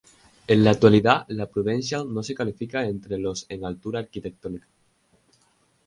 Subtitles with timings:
[0.47, 4.65] En la actualidad, la Prudential no se clasifica entre los en altura arquitectónica.